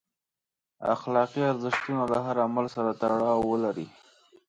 اخلاقي 0.93 1.41
ارزښتونه 1.51 2.03
له 2.11 2.17
هر 2.25 2.37
عمل 2.45 2.65
سره 2.75 2.89
تړاو 3.01 3.39
ولري. 3.51 3.87